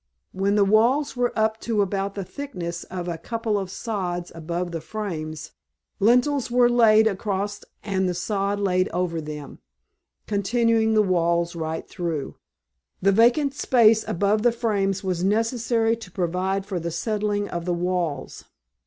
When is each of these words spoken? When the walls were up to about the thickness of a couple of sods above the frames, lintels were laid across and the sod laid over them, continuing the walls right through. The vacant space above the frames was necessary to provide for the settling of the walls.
When 0.31 0.55
the 0.55 0.65
walls 0.65 1.15
were 1.15 1.31
up 1.37 1.59
to 1.59 1.83
about 1.83 2.15
the 2.15 2.23
thickness 2.23 2.85
of 2.85 3.07
a 3.07 3.19
couple 3.19 3.55
of 3.59 3.69
sods 3.69 4.31
above 4.33 4.71
the 4.71 4.81
frames, 4.81 5.51
lintels 5.99 6.49
were 6.49 6.71
laid 6.71 7.05
across 7.05 7.63
and 7.83 8.09
the 8.09 8.15
sod 8.15 8.59
laid 8.59 8.89
over 8.89 9.21
them, 9.21 9.59
continuing 10.25 10.95
the 10.95 11.03
walls 11.03 11.55
right 11.55 11.87
through. 11.87 12.35
The 12.99 13.11
vacant 13.11 13.53
space 13.53 14.03
above 14.07 14.41
the 14.41 14.51
frames 14.51 15.03
was 15.03 15.23
necessary 15.23 15.95
to 15.95 16.09
provide 16.09 16.65
for 16.65 16.79
the 16.79 16.89
settling 16.89 17.47
of 17.47 17.65
the 17.65 17.73
walls. 17.75 18.45